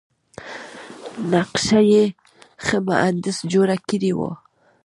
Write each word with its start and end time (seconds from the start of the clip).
نقشه 1.31 1.79
یې 1.91 2.03
ښه 2.65 2.77
مهندس 2.87 3.37
جوړه 3.51 3.75
کړې 3.87 4.11
وه. 4.17 4.31